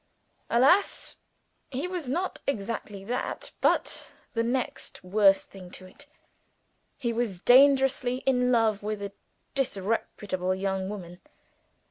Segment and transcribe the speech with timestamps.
[0.49, 1.17] Alas!
[1.69, 6.07] he was not exactly that but the next worst thing to it.
[6.97, 9.11] He was dangerously in love with a
[9.53, 11.21] disreputable young woman.